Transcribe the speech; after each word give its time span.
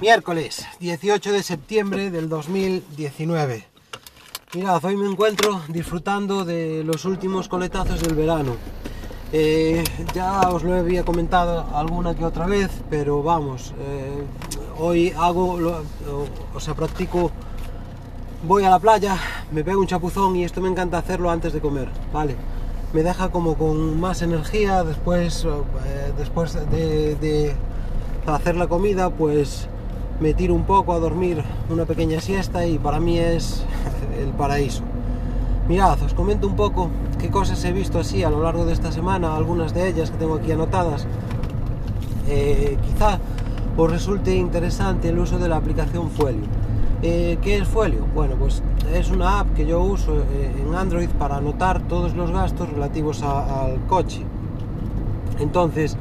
Miércoles 0.00 0.66
18 0.78 1.30
de 1.30 1.42
septiembre 1.42 2.10
del 2.10 2.30
2019. 2.30 3.66
Mirad, 4.54 4.82
hoy 4.82 4.96
me 4.96 5.06
encuentro 5.06 5.60
disfrutando 5.68 6.46
de 6.46 6.82
los 6.84 7.04
últimos 7.04 7.48
coletazos 7.48 8.00
del 8.00 8.14
verano. 8.14 8.56
Eh, 9.30 9.84
ya 10.14 10.48
os 10.48 10.62
lo 10.62 10.72
había 10.72 11.04
comentado 11.04 11.66
alguna 11.76 12.14
que 12.14 12.24
otra 12.24 12.46
vez, 12.46 12.70
pero 12.88 13.22
vamos, 13.22 13.74
eh, 13.78 14.24
hoy 14.78 15.12
hago, 15.18 15.84
o 16.54 16.60
sea, 16.60 16.72
practico, 16.72 17.30
voy 18.48 18.64
a 18.64 18.70
la 18.70 18.78
playa, 18.78 19.18
me 19.52 19.62
pego 19.62 19.82
un 19.82 19.86
chapuzón 19.86 20.34
y 20.34 20.44
esto 20.44 20.62
me 20.62 20.70
encanta 20.70 20.96
hacerlo 20.96 21.30
antes 21.30 21.52
de 21.52 21.60
comer, 21.60 21.90
¿vale? 22.10 22.36
Me 22.94 23.02
deja 23.02 23.28
como 23.28 23.58
con 23.58 24.00
más 24.00 24.22
energía 24.22 24.82
después, 24.82 25.44
eh, 25.44 26.12
después 26.16 26.54
de, 26.70 27.16
de 27.16 27.54
hacer 28.26 28.56
la 28.56 28.66
comida, 28.66 29.10
pues 29.10 29.68
me 30.20 30.34
tiro 30.34 30.54
un 30.54 30.64
poco 30.64 30.92
a 30.92 30.98
dormir 30.98 31.42
una 31.70 31.86
pequeña 31.86 32.20
siesta 32.20 32.66
y 32.66 32.78
para 32.78 33.00
mí 33.00 33.18
es 33.18 33.64
el 34.20 34.28
paraíso. 34.30 34.82
Mirad, 35.68 36.02
os 36.02 36.14
comento 36.14 36.46
un 36.46 36.56
poco 36.56 36.90
qué 37.18 37.30
cosas 37.30 37.64
he 37.64 37.72
visto 37.72 37.98
así 37.98 38.22
a 38.22 38.30
lo 38.30 38.42
largo 38.42 38.66
de 38.66 38.72
esta 38.72 38.92
semana, 38.92 39.34
algunas 39.34 39.72
de 39.72 39.88
ellas 39.88 40.10
que 40.10 40.18
tengo 40.18 40.34
aquí 40.34 40.52
anotadas. 40.52 41.06
Eh, 42.28 42.76
quizá 42.84 43.18
os 43.76 43.90
resulte 43.90 44.34
interesante 44.34 45.08
el 45.08 45.18
uso 45.18 45.38
de 45.38 45.48
la 45.48 45.56
aplicación 45.56 46.10
Fuelio. 46.10 46.44
Eh, 47.02 47.38
¿Qué 47.40 47.58
es 47.58 47.68
Fuelio? 47.68 48.06
Bueno, 48.14 48.36
pues 48.36 48.62
es 48.92 49.10
una 49.10 49.40
app 49.40 49.54
que 49.54 49.64
yo 49.64 49.80
uso 49.80 50.16
eh, 50.16 50.52
en 50.60 50.74
Android 50.74 51.08
para 51.08 51.36
anotar 51.36 51.80
todos 51.88 52.14
los 52.14 52.30
gastos 52.30 52.68
relativos 52.68 53.22
al 53.22 53.78
coche. 53.86 54.22
Entonces, 55.38 55.96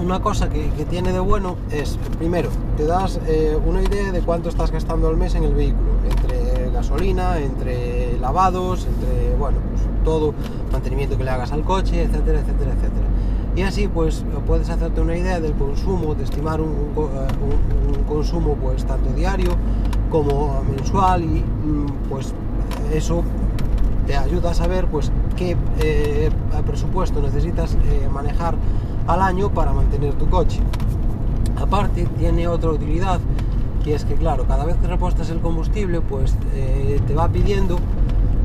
una 0.00 0.20
cosa 0.20 0.48
que, 0.48 0.68
tiene 0.90 1.12
de 1.12 1.20
bueno 1.20 1.56
es, 1.70 1.98
primero, 2.18 2.50
te 2.76 2.84
das 2.84 3.18
eh, 3.26 3.56
una 3.64 3.82
idea 3.82 4.12
de 4.12 4.20
cuánto 4.20 4.48
estás 4.48 4.70
gastando 4.70 5.08
al 5.08 5.16
mes 5.16 5.34
en 5.34 5.44
el 5.44 5.54
vehículo, 5.54 5.90
entre 6.10 6.70
gasolina, 6.70 7.38
entre 7.38 8.18
lavados, 8.18 8.86
entre, 8.86 9.34
bueno, 9.36 9.58
pues 9.70 9.82
todo, 10.04 10.34
mantenimiento 10.70 11.16
que 11.16 11.24
le 11.24 11.30
hagas 11.30 11.52
al 11.52 11.62
coche, 11.62 12.02
etcétera, 12.02 12.40
etcétera, 12.40 12.72
etcétera. 12.72 13.06
Y 13.54 13.62
así 13.62 13.86
pues 13.86 14.24
puedes 14.46 14.70
hacerte 14.70 15.00
una 15.00 15.16
idea 15.16 15.38
del 15.40 15.52
consumo, 15.54 16.14
de 16.14 16.24
estimar 16.24 16.60
un, 16.60 16.70
eh, 16.96 18.04
consumo 18.08 18.56
pues 18.56 18.84
tanto 18.84 19.12
diario 19.12 19.50
como 20.10 20.62
mensual 20.64 21.22
y 21.22 21.40
mm, 21.40 21.86
pues 22.08 22.34
eso 22.92 23.22
te 24.06 24.16
ayuda 24.16 24.50
a 24.50 24.54
saber 24.54 24.86
pues 24.86 25.10
qué 25.36 25.56
eh, 25.80 26.30
presupuesto 26.66 27.20
necesitas 27.20 27.76
manejar 28.12 28.54
al 29.06 29.22
año 29.22 29.50
para 29.50 29.72
mantener 29.72 30.14
tu 30.14 30.28
coche. 30.28 30.60
Aparte, 31.56 32.06
tiene 32.18 32.48
otra 32.48 32.70
utilidad, 32.70 33.20
que 33.84 33.94
es 33.94 34.04
que, 34.04 34.14
claro, 34.14 34.46
cada 34.46 34.64
vez 34.64 34.76
que 34.76 34.86
repostas 34.86 35.30
el 35.30 35.40
combustible, 35.40 36.00
pues 36.00 36.34
eh, 36.54 37.00
te 37.06 37.14
va 37.14 37.28
pidiendo 37.28 37.78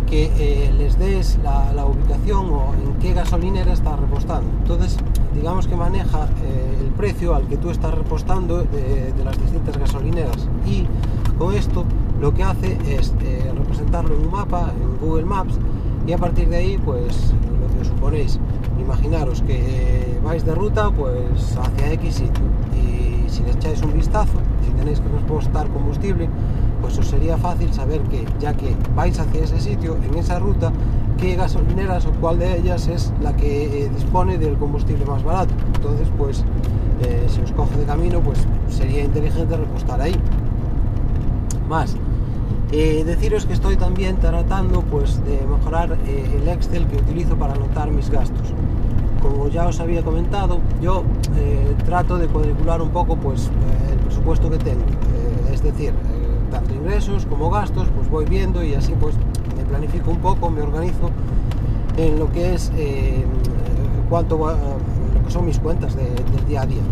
que 0.08 0.32
eh, 0.38 0.74
les 0.78 0.98
des 0.98 1.38
la, 1.44 1.86
ubicación 1.86 2.50
o 2.50 2.74
en 2.74 2.94
qué 3.00 3.14
gasolinera 3.14 3.74
estás 3.74 4.00
repostando. 4.00 4.50
Entonces, 4.62 4.98
digamos 5.34 5.68
que 5.68 5.76
maneja 5.76 6.26
eh, 6.44 6.78
el 6.82 6.88
precio 6.92 7.36
al 7.36 7.48
que 7.48 7.58
tú 7.58 7.70
estás 7.70 7.94
repostando 7.94 8.60
de, 8.60 9.14
de, 9.14 9.24
las 9.24 9.38
distintas 9.40 9.78
gasolineras. 9.78 10.48
Y 10.66 10.86
con 11.38 11.54
esto 11.54 11.84
lo 12.20 12.34
que 12.34 12.44
hace 12.44 12.78
es 12.88 13.14
representarlo 13.56 14.16
en 14.16 14.26
un 14.26 14.32
mapa, 14.32 14.72
en 14.82 14.98
Google 15.06 15.26
Maps, 15.26 15.60
y 16.06 16.14
a 16.14 16.18
partir 16.18 16.50
de 16.50 16.58
ahí, 16.58 16.78
pues 16.84 17.34
lo 17.60 17.68
que 17.74 17.82
os 17.82 17.88
suponéis, 17.88 18.40
imaginaros 18.80 19.42
que 19.42 20.20
vais 20.24 20.46
de 20.46 20.56
ruta 20.56 20.90
pues 20.92 21.58
hacia 21.58 21.92
X 21.94 22.16
sitio 22.16 22.44
y 22.74 23.30
si 23.30 23.44
le 23.44 23.52
echáis 23.52 23.82
un 23.82 23.94
vistazo, 23.94 24.40
si 24.66 24.72
tenéis 24.72 25.00
que 25.00 25.10
repostar 25.10 25.68
combustible, 25.70 26.30
pues 26.82 26.98
os 26.98 27.08
sería 27.08 27.38
fácil 27.38 27.74
saber 27.74 28.02
que 28.04 28.26
ya 28.40 28.54
que 28.54 28.76
vais 28.96 29.20
hacia 29.20 29.44
ese 29.44 29.60
sitio, 29.60 29.98
en 29.98 30.18
esa 30.18 30.40
ruta, 30.40 30.72
qué 31.18 31.36
gasolineras 31.36 32.06
o 32.06 32.12
cuál 32.22 32.40
de 32.40 32.58
ellas 32.58 32.88
es 32.88 33.12
la 33.22 33.36
que 33.36 33.84
eh, 33.86 33.90
dispone 33.90 34.38
del 34.38 34.58
combustible 34.58 35.06
más 35.06 35.24
barato. 35.24 35.54
Entonces, 35.76 36.08
pues 36.18 36.46
eh, 37.02 37.26
si 37.28 37.42
os 37.42 37.52
coge 37.52 37.78
de 37.78 37.86
camino, 37.86 38.22
pues 38.22 38.46
sería 38.70 39.04
inteligente 39.04 39.58
repostar 39.58 40.02
ahí. 40.02 40.16
Más, 41.68 41.98
eh, 42.72 43.04
deciros 43.06 43.46
que 43.46 43.54
estoy 43.54 43.78
también 43.78 44.18
tratando 44.18 44.82
pues, 44.82 45.24
de 45.24 45.40
mejorar 45.46 45.98
eh, 46.06 46.40
el 46.42 46.48
Excel 46.50 46.86
que 46.88 46.98
utilizo 46.98 47.38
para 47.38 47.54
anotar 47.54 47.90
mis 47.92 48.10
gastos. 48.10 48.54
Como 49.22 49.48
ya 49.48 49.68
os 49.68 49.80
había 49.80 50.04
comentado, 50.04 50.60
yo 50.82 51.04
eh, 51.38 51.76
trato 51.86 52.18
de 52.18 52.28
cuadricular 52.28 52.82
un 52.82 52.90
poco 52.90 53.16
pues, 53.16 53.50
el 53.90 53.98
presupuesto 54.00 54.50
que 54.50 54.58
tengo. 54.58 54.84
es 55.52 55.64
decir, 55.64 55.94
tanto 56.52 56.74
ingresos 56.74 57.26
como 57.26 57.50
gastos, 57.50 57.88
pues 57.96 58.10
voy 58.10 58.26
viendo 58.26 58.64
y 58.64 58.74
así 58.74 58.94
pues 59.00 59.16
me 59.56 59.64
planifico 59.64 60.12
un 60.12 60.20
poco, 60.20 60.50
me 60.50 60.62
organizo 60.62 61.10
en 61.98 62.20
lo 62.20 62.32
que 62.32 62.54
es 62.54 62.72
cuánto 64.10 64.38
lo 64.38 65.26
que 65.26 65.32
son 65.32 65.46
mis 65.46 65.58
cuentas 65.58 65.96
del 65.96 66.46
día 66.48 66.62
a 66.62 66.66
día. 66.66 66.84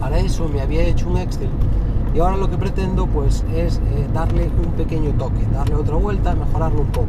Para 0.00 0.18
eso 0.18 0.48
me 0.48 0.62
había 0.62 0.82
hecho 0.82 1.08
un 1.08 1.18
Excel 1.18 1.50
y 2.14 2.18
ahora 2.18 2.36
lo 2.36 2.50
que 2.50 2.56
pretendo 2.56 3.06
pues 3.06 3.44
es 3.54 3.76
eh, 3.76 4.08
darle 4.12 4.50
un 4.64 4.72
pequeño 4.72 5.10
toque, 5.12 5.46
darle 5.52 5.76
otra 5.76 5.96
vuelta, 5.96 6.34
mejorarlo 6.34 6.80
un 6.80 6.88
poco. 6.88 7.08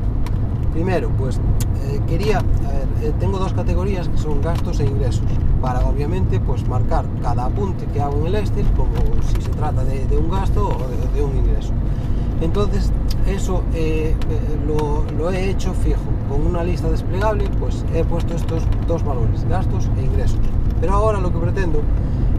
Primero, 0.74 1.10
pues 1.18 1.38
eh, 1.38 2.00
quería, 2.08 2.40
eh, 3.02 3.12
tengo 3.20 3.40
dos 3.40 3.54
categorías 3.54 4.08
que 4.08 4.18
son 4.18 4.42
gastos 4.42 4.80
e 4.80 4.86
ingresos, 4.86 5.24
para 5.62 5.80
obviamente 5.86 6.40
pues 6.40 6.68
marcar 6.68 7.06
cada 7.22 7.46
apunte 7.46 7.86
que 7.88 8.02
hago 8.02 8.20
en 8.22 8.28
el 8.28 8.36
Excel 8.36 8.66
como 8.78 8.94
si 9.28 9.42
se 9.42 9.50
trata 9.52 9.84
de, 9.84 10.18
un 10.18 10.30
gasto 10.30 10.68
o 10.68 11.16
de, 11.16 11.24
un 11.24 11.36
ingreso. 11.36 11.74
Entonces, 12.40 12.92
eso 13.28 13.64
lo, 14.68 15.04
lo, 15.16 15.32
he 15.32 15.52
hecho 15.52 15.74
fijo, 15.74 16.02
con 16.28 16.48
una 16.48 16.64
lista 16.64 16.90
desplegable, 16.90 17.48
pues 17.60 17.86
he 17.94 18.04
puesto 18.04 18.34
estos 18.34 18.64
dos 18.88 19.04
valores, 19.04 19.48
gastos 19.48 19.90
e 19.98 20.06
ingresos. 20.06 20.40
Pero 20.80 20.94
ahora 20.94 21.20
lo 21.20 21.32
que 21.32 21.38
pretendo 21.38 21.82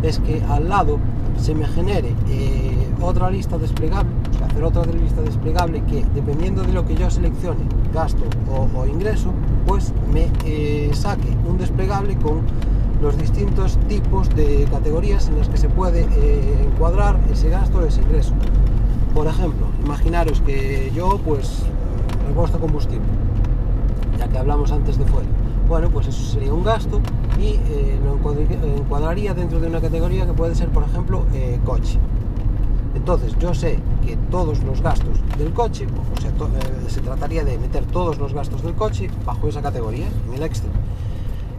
es 0.02 0.18
que 0.18 0.42
al 0.48 0.68
lado 0.68 0.98
se 1.38 1.54
me 1.54 1.66
genere 1.66 2.14
eh, 2.28 2.88
otra 3.00 3.30
lista 3.30 3.58
desplegable, 3.58 4.10
hacer 4.44 4.64
otra 4.64 4.84
lista 4.86 5.20
desplegable 5.22 5.82
que 5.84 6.04
dependiendo 6.14 6.62
de 6.62 6.72
lo 6.72 6.86
que 6.86 6.94
yo 6.94 7.10
seleccione, 7.10 7.60
gasto 7.92 8.22
o, 8.50 8.86
ingreso, 8.86 9.32
pues 9.66 9.92
me 10.12 10.28
eh, 10.44 10.90
saque 10.94 11.28
un 11.48 11.58
desplegable 11.58 12.16
con 12.16 12.42
los 13.00 13.18
distintos 13.18 13.78
tipos 13.88 14.28
de 14.36 14.66
categorías 14.70 15.28
en 15.28 15.38
las 15.38 15.48
que 15.48 15.56
se 15.56 15.68
puede 15.68 16.02
eh, 16.02 16.66
encuadrar 16.66 17.18
ese 17.32 17.48
gasto 17.50 17.78
o 17.78 17.86
ese 17.86 18.00
ingreso. 18.02 18.32
Por 19.14 19.26
ejemplo, 19.26 19.66
imaginaros 19.84 20.40
que 20.42 20.92
yo 20.94 21.18
pues 21.24 21.64
reposto 22.28 22.58
combustible, 22.58 23.06
ya 24.18 24.28
que 24.28 24.38
hablamos 24.38 24.70
antes 24.70 24.98
de 24.98 25.04
fuera. 25.04 25.28
Bueno, 25.68 25.88
pues 25.88 26.08
eso 26.08 26.22
sería 26.32 26.52
un 26.52 26.64
gasto 26.64 27.00
y 27.40 27.54
eh, 27.54 27.98
lo 28.02 28.76
encuadraría 28.76 29.32
dentro 29.32 29.58
de 29.58 29.68
una 29.68 29.80
categoría 29.80 30.26
que 30.26 30.32
puede 30.32 30.54
ser, 30.54 30.68
por 30.68 30.82
ejemplo, 30.82 31.24
eh, 31.32 31.58
coche. 31.64 31.98
Entonces, 32.94 33.34
yo 33.38 33.54
sé 33.54 33.78
que 34.04 34.16
todos 34.30 34.62
los 34.64 34.82
gastos 34.82 35.18
del 35.38 35.52
coche, 35.52 35.86
o 35.86 36.20
sea, 36.20 36.30
eh, 36.30 36.90
se 36.90 37.00
trataría 37.00 37.42
de 37.42 37.56
meter 37.58 37.86
todos 37.86 38.18
los 38.18 38.34
gastos 38.34 38.62
del 38.62 38.74
coche 38.74 39.08
bajo 39.24 39.48
esa 39.48 39.62
categoría, 39.62 40.06
en 40.28 40.34
el 40.34 40.42
Excel. 40.42 40.70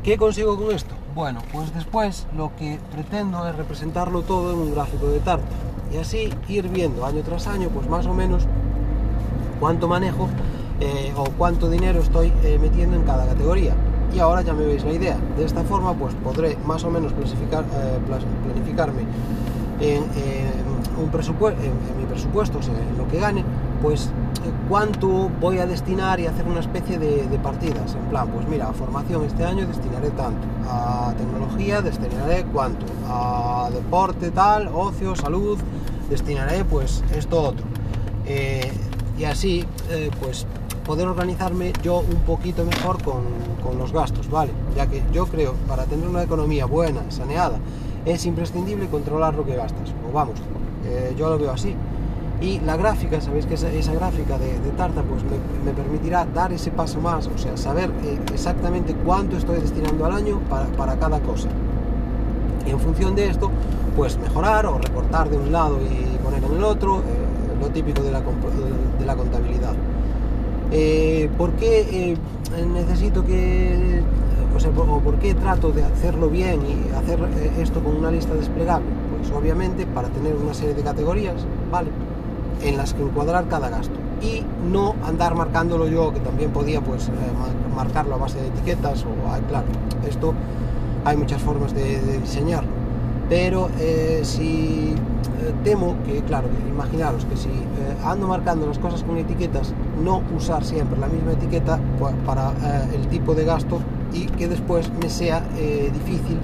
¿Qué 0.03 0.17
consigo 0.17 0.57
con 0.57 0.75
esto? 0.75 0.93
Bueno, 1.15 1.39
pues 1.51 1.73
después 1.73 2.27
lo 2.37 2.55
que 2.55 2.79
pretendo 2.91 3.47
es 3.47 3.55
representarlo 3.55 4.21
todo 4.21 4.51
en 4.51 4.59
un 4.59 4.73
gráfico 4.75 5.07
de 5.07 5.19
tarta 5.19 5.55
y 5.91 5.97
así 5.97 6.29
ir 6.49 6.67
viendo 6.69 7.05
año 7.05 7.21
tras 7.23 7.47
año, 7.47 7.69
pues 7.69 7.89
más 7.89 8.05
o 8.05 8.13
menos 8.13 8.43
cuánto 9.59 9.87
manejo 9.87 10.27
o 11.15 11.23
cuánto 11.37 11.69
dinero 11.69 12.01
estoy 12.01 12.33
metiendo 12.59 12.97
en 12.97 13.03
cada 13.03 13.25
categoría 13.25 13.73
y 14.13 14.19
ahora 14.19 14.41
ya 14.41 14.53
me 14.53 14.65
veis 14.65 14.83
la 14.83 14.93
idea. 14.93 15.17
De 15.37 15.45
esta 15.45 15.63
forma 15.63 15.93
pues 15.93 16.13
podré 16.23 16.57
más 16.65 16.83
o 16.83 16.91
menos 16.91 17.13
planificar, 17.13 17.63
eh, 17.63 17.99
planificarme 18.45 19.01
en, 19.79 20.03
un 21.01 21.09
presupuesto, 21.09 21.61
en, 21.61 21.71
mi 21.97 22.05
presupuesto, 22.05 22.59
en 22.59 22.97
lo 22.97 23.07
que 23.07 23.19
gane, 23.19 23.43
pues 23.81 24.05
eh, 24.05 24.51
cuánto 24.69 25.29
voy 25.41 25.57
a 25.57 25.65
destinar 25.65 26.19
y 26.19 26.27
hacer 26.27 26.45
una 26.45 26.59
especie 26.59 26.99
de, 26.99 27.39
partidas. 27.39 27.95
En 27.95 28.09
plan, 28.09 28.27
pues 28.29 28.47
mira, 28.47 28.71
formación 28.73 29.25
este 29.25 29.43
año 29.43 29.65
destinaré 29.65 30.11
tanto, 30.11 30.47
a 30.69 31.13
tecnología 31.17 31.81
destinaré 31.81 32.45
cuánto, 32.53 32.85
a 33.07 33.69
deporte 33.73 34.31
tal, 34.31 34.69
ocio, 34.73 35.15
salud, 35.15 35.57
destinaré 36.09 36.63
pues 36.63 37.03
esto 37.13 37.41
otro. 37.41 37.65
Eh, 38.25 38.71
y 39.17 39.25
así, 39.25 39.65
pues 40.21 40.47
poder 40.83 41.07
organizarme 41.07 41.73
yo 41.81 41.99
un 41.99 42.21
poquito 42.25 42.65
mejor 42.65 43.01
con, 43.03 43.43
los 43.77 43.91
gastos, 43.91 44.29
¿vale? 44.29 44.51
Ya 44.75 44.85
que 44.85 45.01
yo 45.11 45.25
creo, 45.25 45.53
para 45.67 45.85
tener 45.85 46.07
una 46.07 46.21
economía 46.21 46.65
buena, 46.65 47.01
saneada, 47.09 47.57
es 48.05 48.25
imprescindible 48.25 48.87
controlar 48.87 49.33
lo 49.33 49.45
que 49.45 49.55
gastas. 49.55 49.89
O 50.07 50.13
vamos, 50.13 50.35
eh, 50.85 51.15
yo 51.17 51.29
lo 51.29 51.39
veo 51.39 51.51
así. 51.51 51.75
Y 52.39 52.59
la 52.59 52.77
gráfica, 52.77 53.19
sabéis 53.19 53.45
que 53.45 53.55
esa, 53.55 53.93
gráfica 53.93 54.37
de, 54.37 54.53
Tarta 54.77 55.01
pues 55.01 55.23
me, 55.65 55.71
permitirá 55.71 56.25
dar 56.25 56.53
ese 56.53 56.69
paso 56.69 57.01
más, 57.01 57.27
o 57.27 57.37
sea, 57.37 57.57
saber 57.57 57.89
eh, 58.03 58.19
exactamente 58.31 58.93
cuánto 58.93 59.37
estoy 59.37 59.59
destinando 59.59 60.05
al 60.05 60.11
año 60.11 60.39
para, 60.49 60.65
para 60.67 60.95
cada 60.97 61.19
cosa. 61.21 61.49
Y 62.67 62.69
en 62.69 62.79
función 62.79 63.15
de 63.15 63.29
esto, 63.29 63.49
pues 63.95 64.17
mejorar 64.19 64.65
o 64.65 64.77
recortar 64.77 65.29
de 65.29 65.37
un 65.37 65.51
lado 65.51 65.79
y 65.81 66.17
poner 66.23 66.43
en 66.43 66.57
el 66.57 66.63
otro, 66.63 66.99
eh, 66.99 67.59
lo 67.59 67.69
típico 67.69 68.03
de 68.03 68.11
la, 68.11 68.21
de 68.21 69.05
la 69.05 69.15
contabilidad. 69.15 69.73
Eh, 70.75 71.29
¿Por 71.37 71.51
qué 71.53 72.17
necesito 72.73 73.23
que, 73.23 74.01
o 74.55 74.59
sea, 74.59 74.71
por 74.71 75.15
qué 75.19 75.35
trato 75.35 75.71
de 75.71 75.83
hacerlo 75.83 76.29
bien 76.29 76.61
y 76.65 76.95
hacer 76.95 77.19
esto 77.59 77.83
con 77.83 77.95
una 77.95 78.09
lista 78.09 78.33
desplegable? 78.33 78.87
Pues 79.17 79.31
obviamente 79.31 79.85
para 79.85 80.09
tener 80.09 80.35
una 80.35 80.55
serie 80.55 80.73
de 80.73 80.81
categorías, 80.81 81.45
¿vale? 81.71 81.91
En 82.63 82.75
las 82.77 82.95
que 82.95 83.03
encuadrar 83.03 83.47
cada 83.47 83.69
gasto 83.69 83.93
y 84.19 84.43
no 84.71 84.95
andar 85.05 85.35
marcándolo 85.35 85.87
yo, 85.87 86.11
que 86.11 86.21
también 86.21 86.51
podía 86.51 86.81
pues 86.81 87.11
marcarlo 87.75 88.15
a 88.15 88.17
base 88.17 88.39
de 88.41 88.47
etiquetas 88.47 89.03
o, 89.03 89.47
claro, 89.47 89.67
esto 90.07 90.33
hay 91.05 91.17
muchas 91.17 91.41
formas 91.41 91.73
de, 91.75 92.19
diseñarlo, 92.19 92.71
pero 93.33 93.67
eh, 93.79 94.19
si 94.21 94.93
eh, 94.93 95.53
temo 95.63 95.95
que, 96.05 96.21
claro, 96.21 96.47
imaginaros 96.69 97.25
que 97.25 97.35
si 97.35 97.49
eh, 97.49 97.97
ando 98.05 98.27
marcando 98.27 98.67
las 98.67 98.77
cosas 98.77 99.01
con 99.01 99.17
etiquetas, 99.17 99.73
no 100.03 100.21
usar 100.37 100.63
siempre 100.63 100.99
la 100.99 101.07
misma 101.07 101.31
etiqueta 101.31 101.79
para 102.27 102.53
el 102.93 103.07
tipo 103.07 103.33
de 103.33 103.43
gasto 103.43 103.79
y 104.13 104.27
que 104.27 104.47
después 104.47 104.87
me 105.01 105.09
sea 105.09 105.41
difícil 105.51 106.37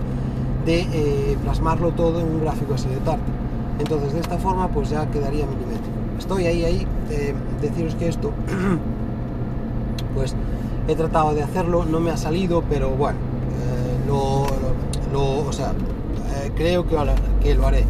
de 0.65 1.37
plasmarlo 1.43 1.91
todo 1.91 2.21
en 2.21 2.25
un 2.25 2.41
gráfico 2.41 2.73
así 2.73 2.89
de 2.89 2.97
tarde. 2.97 3.21
Entonces 3.77 4.13
de 4.13 4.21
esta 4.21 4.39
forma 4.39 4.67
pues 4.69 4.89
ya 4.89 5.05
quedaría 5.11 5.45
milimétrico. 5.45 5.95
Estoy 6.17 6.47
ahí, 6.47 6.65
ahí, 6.65 6.87
deciros 7.61 7.93
que 7.93 8.07
esto, 8.07 8.31
pues 10.15 10.33
he 10.87 10.95
tratado 10.95 11.35
de 11.35 11.43
hacerlo, 11.43 11.85
no 11.85 11.99
me 11.99 12.09
ha 12.09 12.17
salido, 12.17 12.63
pero 12.67 12.89
bueno, 12.89 13.19
lo, 14.07 15.47
o 15.47 15.53
sea, 15.53 15.73
creo 16.59 16.85
que, 16.85 17.55
lo 17.55 17.67
haré. 17.67 17.85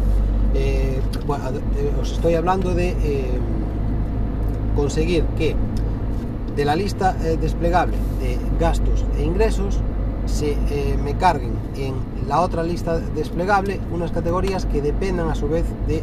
Eh, 0.54 1.00
eh, 1.00 1.92
os 2.00 2.12
estoy 2.12 2.34
hablando 2.36 2.72
de 2.72 2.94
conseguir 4.76 5.24
que 5.36 5.56
de 6.56 6.64
la 6.64 6.76
lista 6.76 7.12
desplegable 7.12 7.96
de 8.20 8.38
gastos 8.60 9.04
e 9.18 9.24
ingresos 9.24 9.80
se 10.26 10.56
me 11.02 11.14
carguen 11.16 11.54
en 11.76 11.94
la 12.28 12.40
otra 12.40 12.62
lista 12.62 13.00
desplegable 13.00 13.80
unas 13.92 14.12
categorías 14.12 14.66
que 14.66 14.80
dependan 14.80 15.28
a 15.28 15.34
su 15.34 15.48
vez 15.48 15.64
de 15.88 16.02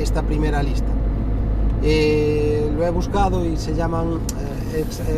esta 0.00 0.22
primera 0.22 0.62
lista. 0.62 0.92
lo 1.82 2.86
he 2.86 2.90
buscado 2.90 3.44
y 3.44 3.56
se 3.56 3.74
llaman, 3.74 4.20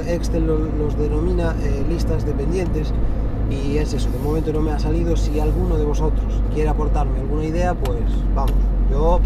Excel 0.08 0.46
los 0.46 0.99
denomina 0.99 1.54
listas 1.88 2.25
dependientes 2.25 2.94
y 3.50 3.78
es 3.78 3.94
eso, 3.94 4.10
de 4.10 4.18
momento 4.18 4.52
no 4.52 4.60
me 4.60 4.72
ha 4.72 4.78
salido. 4.78 5.16
Si 5.16 5.38
alguno 5.40 5.76
de 5.76 5.84
vosotros 5.84 6.26
quiere 6.54 6.68
aportarme 6.68 7.20
alguna 7.20 7.44
idea, 7.44 7.74
pues 7.74 8.00
vamos, 8.34 8.52
yo 8.90 9.20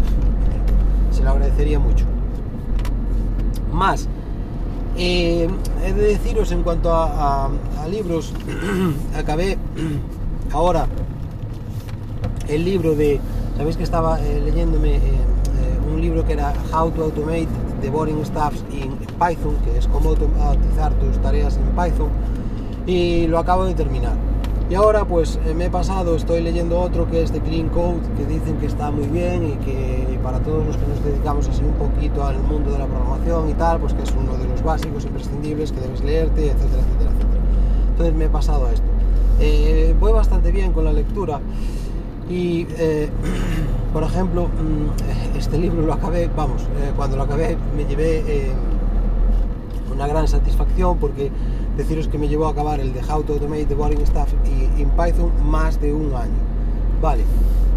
se 1.11 1.23
lo 1.23 1.31
agradecería 1.31 1.79
mucho. 1.79 2.05
Más, 3.71 4.07
eh, 4.97 5.49
he 5.83 5.93
de 5.93 6.01
deciros 6.01 6.51
en 6.51 6.63
cuanto 6.63 6.93
a, 6.93 7.49
libros, 7.89 8.33
acabé 9.17 9.57
ahora 10.53 10.87
el 12.47 12.63
libro 12.63 12.95
de, 12.95 13.19
sabéis 13.57 13.77
que 13.77 13.83
estaba 13.83 14.19
eh, 14.21 14.41
leyéndome 14.43 14.95
eh, 14.95 15.01
un 15.93 15.99
libro 16.01 16.25
que 16.25 16.33
era 16.33 16.53
How 16.71 16.91
to 16.91 17.03
Automate 17.03 17.47
the 17.81 17.89
Boring 17.89 18.23
Stuff 18.25 18.53
in 18.71 18.95
Python, 19.19 19.57
que 19.65 19.77
es 19.77 19.87
cómo 19.87 20.09
automatizar 20.09 20.93
tus 20.93 21.17
tareas 21.21 21.57
en 21.57 21.69
Python 21.75 22.09
y 22.85 23.27
lo 23.27 23.39
acabo 23.39 23.65
de 23.65 23.73
terminar. 23.73 24.15
Y 24.69 24.75
ahora 24.75 25.05
pues 25.05 25.39
eh, 25.45 25.53
me 25.53 25.65
he 25.65 25.69
pasado, 25.69 26.15
estoy 26.15 26.41
leyendo 26.41 26.79
otro 26.79 27.09
que 27.09 27.21
es 27.21 27.31
de 27.31 27.41
Clean 27.41 27.69
Code, 27.69 28.01
que 28.17 28.25
dicen 28.25 28.57
que 28.57 28.65
está 28.65 28.91
muy 28.91 29.07
bien 29.07 29.45
y 29.45 29.51
que 29.63 30.19
para 30.23 30.39
todos 30.39 30.65
los 30.65 30.77
que 30.77 30.87
nos 30.87 31.03
dedicamos 31.03 31.47
así 31.49 31.61
un 31.63 31.73
poquito 31.73 32.25
al 32.25 32.39
mundo 32.39 32.71
de 32.71 32.79
la 32.79 32.85
programación 32.85 33.49
y 33.49 33.53
tal, 33.53 33.79
pues 33.79 33.93
que 33.93 34.03
es 34.03 34.11
uno 34.11 34.37
de 34.37 34.47
los 34.47 34.63
básicos 34.63 35.03
imprescindibles 35.03 35.71
que 35.71 35.81
debes 35.81 36.01
leerte, 36.01 36.45
etcétera, 36.45 36.81
etcétera, 36.81 37.11
etcétera. 37.11 37.41
Entonces 37.89 38.15
me 38.15 38.25
he 38.25 38.29
pasado 38.29 38.67
a 38.67 38.71
esto. 38.71 38.87
Eh, 39.39 39.93
voy 39.99 40.13
bastante 40.13 40.51
bien 40.51 40.71
con 40.71 40.85
la 40.85 40.93
lectura 40.93 41.39
y, 42.29 42.65
eh, 42.77 43.09
por 43.93 44.03
ejemplo, 44.03 44.47
mm, 44.47 45.37
este 45.37 45.57
libro 45.57 45.81
lo 45.81 45.93
acabé, 45.93 46.29
vamos, 46.35 46.63
cuando 46.95 47.17
lo 47.17 47.23
acabé 47.23 47.57
me 47.75 47.85
llevé 47.85 48.53
una 49.93 50.07
gran 50.07 50.27
satisfacción 50.27 50.97
porque 50.97 51.31
deciros 51.77 52.07
que 52.07 52.17
me 52.17 52.27
llevó 52.27 52.47
a 52.47 52.51
acabar 52.51 52.79
el 52.79 52.93
de 52.93 53.01
How 53.01 53.23
to 53.23 53.33
Automate 53.33 53.65
the 53.65 53.75
Boring 53.75 54.05
Stuff 54.05 54.33
y 54.45 54.81
en 54.81 54.89
Python 54.91 55.31
más 55.43 55.79
de 55.81 55.93
un 55.93 56.13
año. 56.13 56.31
Vale. 57.01 57.23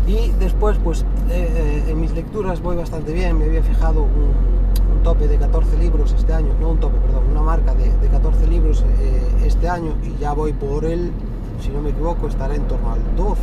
Y 0.06 0.31
después, 0.38 0.78
pues 0.82 1.02
eh, 1.31 1.50
eh, 1.52 1.84
en 1.88 2.00
mis 2.00 2.12
lecturas 2.12 2.62
voy 2.62 2.76
bastante 2.76 3.12
bien. 3.12 3.38
Me 3.38 3.46
había 3.46 3.62
fijado 3.62 4.02
un, 4.02 4.56
tope 5.02 5.28
de 5.28 5.37
14 5.37 5.78
libros 5.78 6.12
este 6.19 6.32
año, 6.32 6.48
no 6.60 6.70
un 6.70 6.81
tope, 6.81 6.98
perdón, 6.98 7.25
una 7.31 7.40
marca 7.40 7.75
de, 7.75 7.93
14 8.08 8.48
libros 8.48 8.84
eh, 8.98 9.22
este 9.46 9.69
año 9.69 9.94
y 10.02 10.20
ya 10.20 10.32
voy 10.32 10.52
por 10.52 10.84
el, 10.84 11.12
si 11.62 11.69
no 11.69 11.81
me 11.81 11.90
equivoco, 11.90 12.26
estaré 12.26 12.56
en 12.56 12.66
torno 12.66 12.90
al 12.90 13.00
12. 13.16 13.40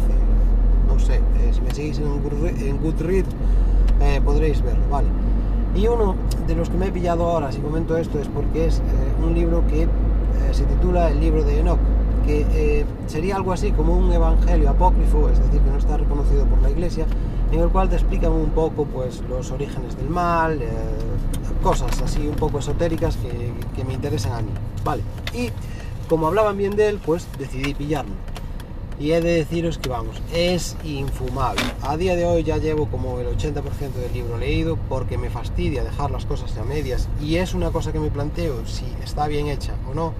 No 0.89 0.99
sé, 0.99 1.21
si 1.53 1.61
me 1.61 1.71
seguís 1.71 1.99
en, 1.99 2.81
Goodread 2.81 3.23
podréis 4.25 4.61
verlo, 4.61 4.83
vale. 4.91 5.07
Y 5.73 5.87
uno 5.87 6.15
de 6.45 6.55
los 6.55 6.69
que 6.69 6.77
me 6.77 6.87
he 6.87 6.91
pillado 6.91 7.23
ahora, 7.23 7.49
si 7.53 7.61
comento 7.61 7.95
esto, 7.95 8.19
es 8.19 8.27
porque 8.27 8.65
es 8.65 8.81
un 9.25 9.33
libro 9.33 9.65
que 9.67 9.87
se 10.51 10.63
titula 10.63 11.09
El 11.09 11.19
libro 11.19 11.43
de 11.43 11.59
Enoch, 11.59 11.79
que 12.25 12.45
eh, 12.51 12.85
sería 13.07 13.35
algo 13.35 13.51
así 13.51 13.71
como 13.71 13.97
un 13.97 14.11
evangelio 14.11 14.69
apócrifo, 14.69 15.29
es 15.29 15.39
decir, 15.39 15.59
que 15.61 15.69
no 15.69 15.77
está 15.77 15.97
reconocido 15.97 16.45
por 16.45 16.61
la 16.61 16.69
iglesia, 16.69 17.05
en 17.51 17.59
el 17.59 17.69
cual 17.69 17.89
te 17.89 17.95
explican 17.95 18.31
un 18.31 18.49
poco 18.51 18.85
pues, 18.85 19.21
los 19.29 19.51
orígenes 19.51 19.97
del 19.97 20.09
mal, 20.09 20.61
eh, 20.61 20.67
cosas 21.61 22.01
así 22.01 22.27
un 22.27 22.35
poco 22.35 22.59
esotéricas 22.59 23.17
que, 23.17 23.53
que, 23.75 23.83
me 23.83 23.93
interesan 23.93 24.33
a 24.33 24.41
mí. 24.41 24.51
Vale, 24.83 25.03
y 25.33 25.49
como 26.07 26.27
hablaban 26.27 26.57
bien 26.57 26.75
de 26.75 26.89
él, 26.89 26.99
pues 27.03 27.27
decidí 27.37 27.73
pillarlo. 27.73 28.13
Y 28.99 29.11
he 29.11 29.21
de 29.21 29.33
deciros 29.33 29.77
que 29.77 29.89
vamos, 29.89 30.21
es 30.33 30.77
infumable. 30.83 31.61
A 31.81 31.97
día 31.97 32.15
de 32.15 32.25
hoy 32.25 32.43
ya 32.43 32.57
llevo 32.57 32.87
como 32.87 33.19
el 33.19 33.27
80% 33.27 33.93
del 33.93 34.13
libro 34.13 34.37
leído 34.37 34.77
porque 34.89 35.17
me 35.17 35.29
fastidia 35.29 35.83
dejar 35.83 36.11
las 36.11 36.25
cosas 36.25 36.55
a 36.57 36.63
medias 36.63 37.09
y 37.21 37.37
es 37.37 37.53
una 37.53 37.71
cosa 37.71 37.91
que 37.91 37.99
me 37.99 38.11
planteo 38.11 38.65
si 38.65 38.85
está 39.03 39.27
bien 39.27 39.47
hecha 39.47 39.73
o 39.89 39.93
no 39.93 40.13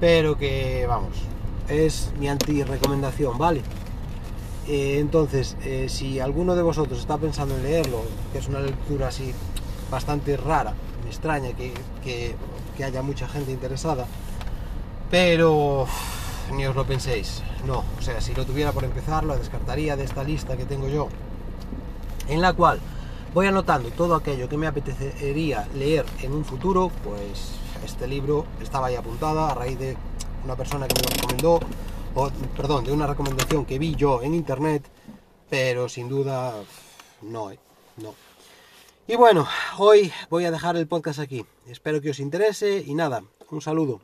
pero 0.00 0.36
que 0.36 0.86
vamos, 0.86 1.16
es 1.68 2.12
mi 2.18 2.28
anti-recomendación, 2.28 3.38
¿vale? 3.38 3.62
Eh, 4.68 4.98
entonces, 4.98 5.56
eh, 5.64 5.86
si 5.88 6.20
alguno 6.20 6.54
de 6.56 6.62
vosotros 6.62 6.98
está 6.98 7.18
pensando 7.18 7.56
en 7.56 7.62
leerlo, 7.62 8.02
que 8.32 8.38
es 8.38 8.48
una 8.48 8.60
lectura 8.60 9.08
así 9.08 9.32
bastante 9.90 10.36
rara, 10.36 10.74
me 11.02 11.10
extraña 11.10 11.50
que, 11.52 12.34
haya 12.84 13.02
mucha 13.02 13.28
gente 13.28 13.52
interesada, 13.52 14.06
pero 15.10 15.86
ni 16.52 16.66
os 16.66 16.76
lo 16.76 16.86
penséis, 16.86 17.42
no, 17.66 17.84
o 17.98 18.02
sea, 18.02 18.20
si 18.20 18.34
lo 18.34 18.44
tuviera 18.44 18.72
por 18.72 18.84
empezar, 18.84 19.24
lo 19.24 19.36
descartaría 19.36 19.96
de 19.96 20.04
esta 20.04 20.24
lista 20.24 20.56
que 20.56 20.64
tengo 20.64 20.88
yo, 20.88 21.08
en 22.28 22.40
la 22.40 22.52
cual 22.52 22.80
voy 23.32 23.46
anotando 23.46 23.90
todo 23.90 24.14
aquello 24.14 24.48
que 24.48 24.56
me 24.56 24.66
apetecería 24.66 25.66
leer 25.74 26.04
en 26.22 26.32
un 26.32 26.44
futuro, 26.44 26.90
pues 27.02 27.52
este 27.84 28.06
libro 28.06 28.46
estaba 28.62 28.88
ahí 28.88 28.94
apuntada 28.94 29.50
a 29.50 29.54
raíz 29.54 29.78
de 29.78 29.96
una 30.44 30.56
persona 30.56 30.86
que 30.86 30.94
me 30.94 31.02
lo 31.02 31.14
recomendó, 31.14 31.60
o 32.14 32.30
perdón, 32.56 32.84
de 32.84 32.92
una 32.92 33.06
recomendación 33.06 33.64
que 33.64 33.78
vi 33.78 33.94
yo 33.94 34.22
en 34.22 34.34
internet, 34.34 34.84
pero 35.50 35.88
sin 35.88 36.08
duda 36.08 36.54
no, 37.22 37.50
eh, 37.50 37.58
no. 37.96 38.14
Y 39.06 39.16
bueno, 39.16 39.46
hoy 39.78 40.12
voy 40.30 40.44
a 40.44 40.50
dejar 40.50 40.76
el 40.76 40.86
podcast 40.86 41.18
aquí. 41.18 41.44
Espero 41.66 42.00
que 42.00 42.10
os 42.10 42.20
interese 42.20 42.82
y 42.86 42.94
nada, 42.94 43.22
un 43.50 43.60
saludo. 43.60 44.00